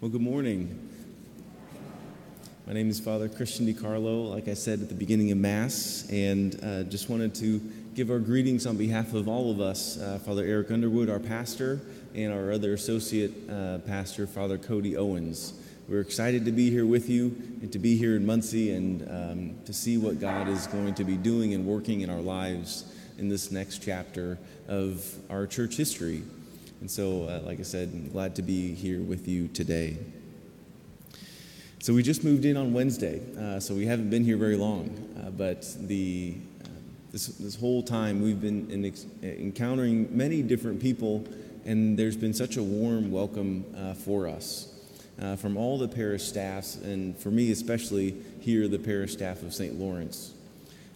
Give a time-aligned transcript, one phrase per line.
[0.00, 0.78] Well, good morning.
[2.68, 6.54] My name is Father Christian DiCarlo, like I said at the beginning of Mass, and
[6.62, 7.58] uh, just wanted to
[7.96, 11.80] give our greetings on behalf of all of us uh, Father Eric Underwood, our pastor,
[12.14, 15.54] and our other associate uh, pastor, Father Cody Owens.
[15.88, 19.56] We're excited to be here with you and to be here in Muncie and um,
[19.64, 22.84] to see what God is going to be doing and working in our lives
[23.18, 24.38] in this next chapter
[24.68, 26.22] of our church history.
[26.80, 29.98] And so, uh, like I said, I'm glad to be here with you today.
[31.80, 34.90] So we just moved in on Wednesday, uh, so we haven't been here very long.
[35.20, 36.68] Uh, but the uh,
[37.12, 41.24] this, this whole time we've been ex- encountering many different people,
[41.64, 44.72] and there's been such a warm welcome uh, for us
[45.20, 49.52] uh, from all the parish staffs, and for me especially here, the parish staff of
[49.52, 49.74] St.
[49.74, 50.32] Lawrence.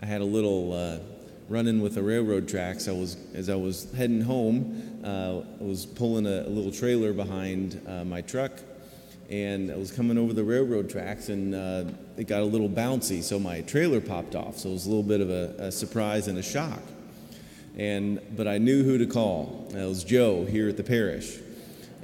[0.00, 1.00] I had a little
[1.48, 2.88] uh, run-in with the railroad tracks.
[2.88, 7.80] I was as I was heading home, I was pulling a, a, little trailer behind
[8.06, 8.52] my truck
[9.28, 11.84] and I was coming over the railroad tracks and uh,
[12.16, 14.58] it got a little bouncy, so my trailer popped off.
[14.58, 16.80] So it was a little bit of a, a surprise and a shock.
[17.76, 19.68] And but I knew who to call.
[19.70, 21.38] It was Joe here at the parish,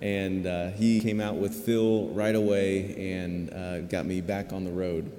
[0.00, 4.64] and uh, he came out with Phil right away and uh, got me back on
[4.64, 5.10] the road.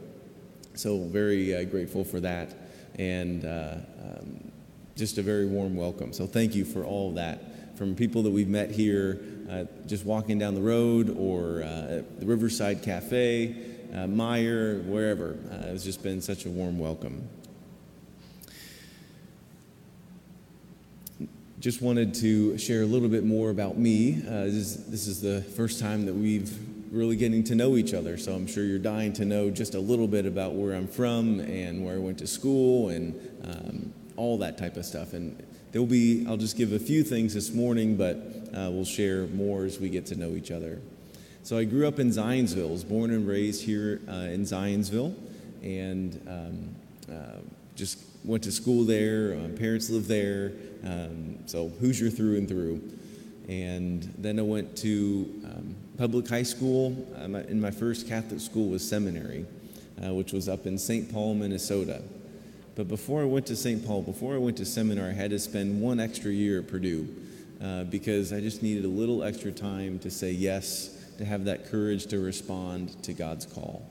[0.76, 2.54] So very uh, grateful for that,
[2.98, 4.52] and uh, um,
[4.96, 6.14] just a very warm welcome.
[6.14, 10.40] So thank you for all that from people that we've met here uh, just walking
[10.40, 13.56] down the road or uh, at the Riverside Cafe,
[13.94, 15.38] uh, Meijer, wherever.
[15.52, 17.28] Uh, it's just been such a warm welcome.
[21.60, 24.22] Just wanted to share a little bit more about me.
[24.26, 26.58] Uh, this, is, this is the first time that we've
[26.92, 28.18] really getting to know each other.
[28.18, 31.40] So I'm sure you're dying to know just a little bit about where I'm from
[31.40, 35.14] and where I went to school and um, all that type of stuff.
[35.14, 38.16] And there will be, I'll just give a few things this morning, but
[38.56, 40.80] uh, we'll share more as we get to know each other.
[41.44, 45.14] So I grew up in Zionsville, was born and raised here uh, in Zionsville,
[45.62, 46.76] and um,
[47.14, 47.40] uh,
[47.76, 49.36] just went to school there.
[49.36, 52.82] My parents lived there, um, so Hoosier through and through.
[53.48, 57.08] And then I went to um, public high school.
[57.18, 59.46] Um, in my first Catholic school was seminary,
[60.04, 61.12] uh, which was up in St.
[61.12, 62.02] Paul, Minnesota.
[62.76, 63.86] But before I went to St.
[63.86, 67.08] Paul, before I went to seminary, I had to spend one extra year at Purdue
[67.64, 71.72] uh, because I just needed a little extra time to say yes, to have that
[71.72, 73.88] courage to respond to God's call.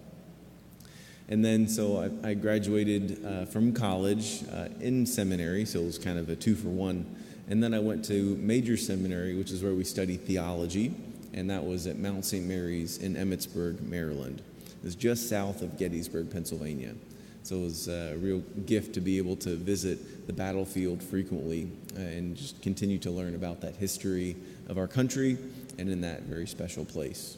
[1.29, 5.99] And then, so I, I graduated uh, from college uh, in seminary, so it was
[5.99, 7.07] kind of a two for one.
[7.49, 10.94] And then I went to major seminary, which is where we study theology,
[11.34, 12.47] and that was at Mount St.
[12.47, 14.41] Mary's in Emmitsburg, Maryland.
[14.82, 16.94] It's just south of Gettysburg, Pennsylvania.
[17.43, 22.00] So it was a real gift to be able to visit the battlefield frequently uh,
[22.00, 24.34] and just continue to learn about that history
[24.69, 25.37] of our country
[25.78, 27.37] and in that very special place.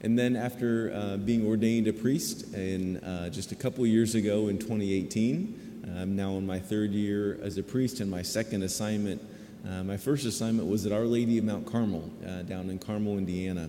[0.00, 4.48] And then, after uh, being ordained a priest in uh, just a couple years ago
[4.48, 9.20] in 2018, I'm now in my third year as a priest, and my second assignment,
[9.68, 13.18] uh, my first assignment was at Our Lady of Mount Carmel uh, down in Carmel,
[13.18, 13.68] Indiana.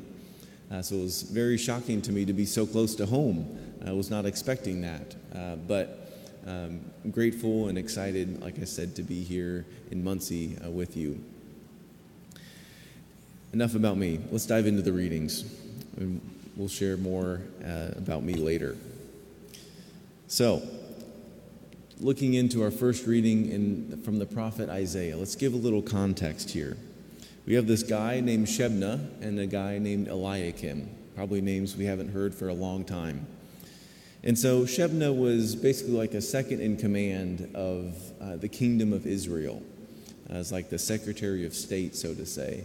[0.71, 3.57] Uh, so it was very shocking to me to be so close to home.
[3.85, 5.99] I was not expecting that, uh, but
[6.47, 6.81] um,
[7.11, 11.23] grateful and excited, like I said, to be here in Muncie uh, with you.
[13.53, 14.19] Enough about me.
[14.31, 15.43] Let's dive into the readings.
[15.97, 16.21] And
[16.55, 18.75] we'll share more uh, about me later.
[20.27, 20.61] So,
[21.99, 26.49] looking into our first reading in, from the prophet Isaiah, let's give a little context
[26.49, 26.77] here.
[27.45, 32.09] We have this guy named Shebna and a guy named Eliakim, probably names we haven't
[32.09, 33.27] heard for a long time.
[34.23, 39.05] And so Shebna was basically like a second in command of uh, the kingdom of
[39.05, 39.61] Israel,
[40.29, 42.63] as like the secretary of state, so to say,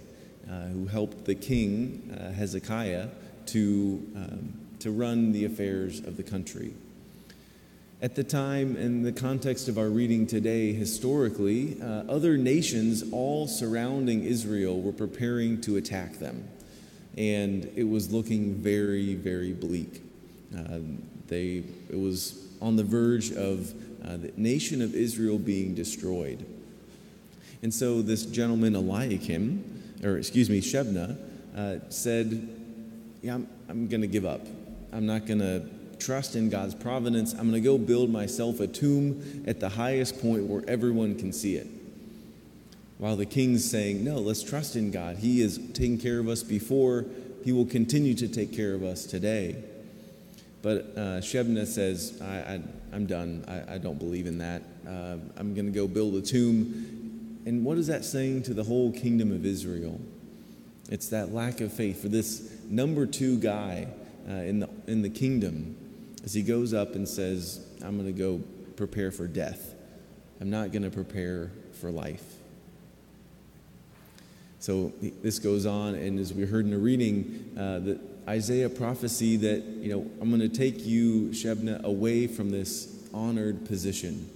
[0.49, 3.09] uh, who helped the king, uh, Hezekiah,
[3.47, 6.73] to, um, to run the affairs of the country.
[8.01, 13.49] At the time, in the context of our reading today, historically, uh, other nations all
[13.49, 16.49] surrounding Israel were preparing to attack them.
[17.17, 20.01] And it was looking very, very bleak.
[20.57, 20.79] Uh,
[21.27, 23.75] they, it was on the verge of
[24.05, 26.47] uh, the nation of Israel being destroyed.
[27.65, 31.19] And so this gentleman, Eliakim, or excuse me, Shebna,
[31.57, 32.49] uh, said,
[33.23, 34.47] Yeah, I'm, I'm going to give up.
[34.93, 35.69] I'm not going to
[35.99, 37.33] trust in God's providence.
[37.33, 41.33] I'm going to go build myself a tomb at the highest point where everyone can
[41.33, 41.67] see it.
[42.99, 45.19] While the king's saying, No, let's trust in God.
[45.19, 47.07] He has taken care of us before,
[47.45, 49.57] He will continue to take care of us today.
[50.63, 52.61] But uh, Shebna says, I,
[52.93, 53.45] am done.
[53.47, 54.63] I, I, don't believe in that.
[54.85, 57.41] Uh, I'm going to go build a tomb.
[57.47, 60.01] And what is that saying to the whole kingdom of Israel?
[60.91, 63.87] It's that lack of faith for this, number two guy
[64.29, 65.77] uh, in, the, in the kingdom
[66.29, 68.43] as he goes up and says, I'm going to go
[68.77, 69.75] prepare for death.
[70.43, 72.35] I'm not going to prepare for life.
[74.59, 79.39] So this goes on, and as we heard in the reading, uh, the Isaiah prophecy
[79.39, 84.29] that, you know, I'm going to take you, Shebna, away from this honored position.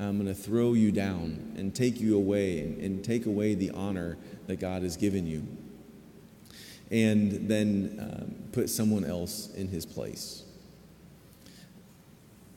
[0.00, 3.70] I'm going to throw you down and take you away and, and take away the
[3.72, 5.46] honor that God has given you.
[6.90, 10.43] And then um, put someone else in his place.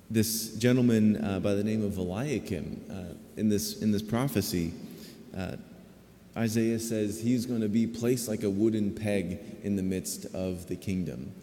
[0.09, 4.71] This gentleman uh, by the name of Eliakim, uh, in, this, in this prophecy,
[5.36, 5.57] uh,
[6.38, 10.68] Isaiah says he's going to be placed like a wooden peg in the midst of
[10.69, 11.33] the kingdom.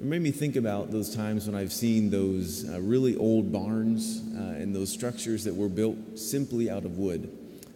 [0.00, 4.22] It made me think about those times when I've seen those uh, really old barns
[4.36, 7.30] uh, and those structures that were built simply out of wood.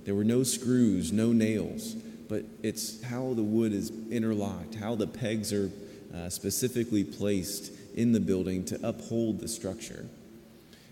[0.04, 1.94] There were no screws, no nails,
[2.28, 5.70] but it's how the wood is interlocked, how the pegs are
[6.12, 10.06] uh, specifically placed in the building to uphold the structure.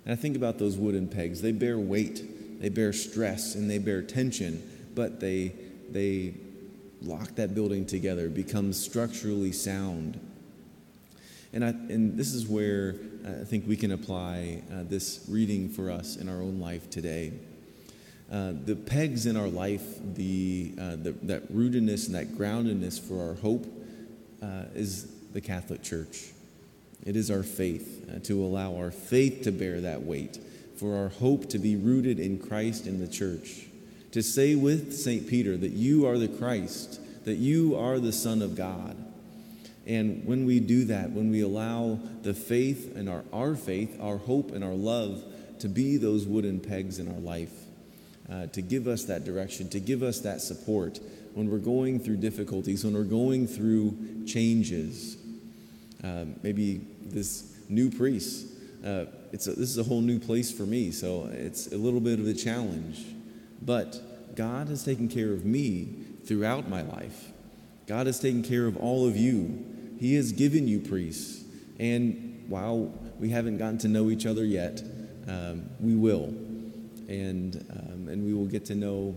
[0.04, 1.40] And I think about those wooden pegs.
[1.40, 5.52] They bear weight, they bear stress, and they bear tension but they,
[5.90, 6.34] they
[7.02, 10.18] lock that building together, becomes structurally sound.
[11.52, 12.96] And, I, and this is where
[13.26, 17.32] I think we can apply uh, this reading for us in our own life today.
[18.32, 23.28] Uh, the pegs in our life, the, uh, the, that rootedness and that groundedness for
[23.28, 23.66] our hope
[24.42, 26.30] uh, is the Catholic Church.
[27.04, 30.38] It is our faith uh, to allow our faith to bear that weight,
[30.76, 33.66] for our hope to be rooted in Christ and the church
[34.14, 35.26] to say with St.
[35.26, 38.96] Peter that you are the Christ, that you are the Son of God.
[39.88, 44.18] And when we do that, when we allow the faith and our, our faith, our
[44.18, 45.24] hope and our love
[45.58, 47.50] to be those wooden pegs in our life,
[48.30, 51.00] uh, to give us that direction, to give us that support
[51.32, 53.96] when we're going through difficulties, when we're going through
[54.26, 55.16] changes.
[56.04, 58.46] Uh, maybe this new priest,
[58.84, 62.00] uh, it's a, this is a whole new place for me, so it's a little
[62.00, 63.04] bit of a challenge.
[63.62, 65.88] But God has taken care of me
[66.26, 67.30] throughout my life.
[67.86, 69.64] God has taken care of all of you.
[69.98, 71.44] He has given you priests.
[71.78, 74.82] And while we haven't gotten to know each other yet,
[75.26, 76.34] um, we will.
[77.08, 79.16] And, um, and we will get to know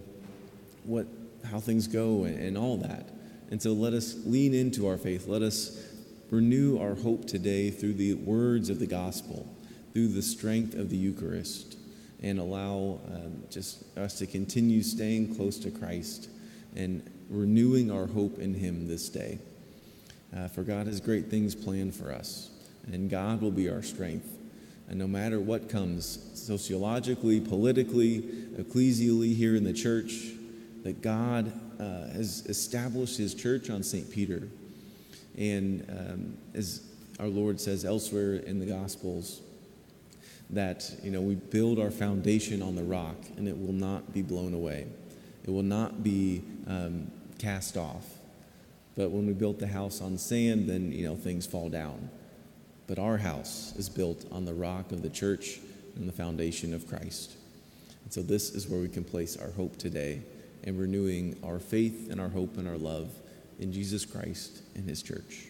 [0.83, 1.07] what,
[1.49, 3.09] how things go and, and all that.
[3.49, 5.27] And so let us lean into our faith.
[5.27, 5.81] Let us
[6.29, 9.47] renew our hope today through the words of the gospel,
[9.93, 11.77] through the strength of the Eucharist
[12.21, 16.29] and allow um, just us to continue staying close to Christ
[16.75, 19.39] and renewing our hope in Him this day.
[20.35, 22.49] Uh, for God has great things planned for us,
[22.91, 24.37] and God will be our strength.
[24.89, 28.21] And no matter what comes, sociologically, politically,
[28.57, 30.31] ecclesially, here in the church,
[30.83, 34.09] that God uh, has established His church on St.
[34.09, 34.47] Peter.
[35.37, 36.81] And um, as
[37.19, 39.41] our Lord says elsewhere in the Gospels,
[40.49, 44.21] that you know we build our foundation on the rock and it will not be
[44.21, 44.87] blown away.
[45.43, 48.05] It will not be um, cast off.
[48.95, 52.09] But when we built the house on sand then you know things fall down.
[52.87, 55.59] But our house is built on the rock of the church
[55.95, 57.35] and the foundation of christ.
[58.03, 60.21] And so this is where we can place our hope today
[60.63, 63.09] and renewing our faith and our hope and our love
[63.59, 65.49] in jesus christ and his church